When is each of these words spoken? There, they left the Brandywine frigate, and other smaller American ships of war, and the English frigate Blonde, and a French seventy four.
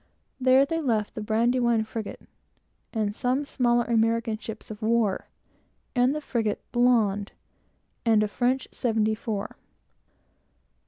There, 0.39 0.65
they 0.65 0.81
left 0.81 1.13
the 1.13 1.21
Brandywine 1.21 1.83
frigate, 1.83 2.27
and 2.91 3.09
other 3.23 3.45
smaller 3.45 3.83
American 3.83 4.35
ships 4.39 4.71
of 4.71 4.81
war, 4.81 5.27
and 5.95 6.05
the 6.13 6.15
English 6.17 6.23
frigate 6.23 6.63
Blonde, 6.71 7.33
and 8.03 8.23
a 8.23 8.27
French 8.27 8.67
seventy 8.71 9.13
four. 9.13 9.57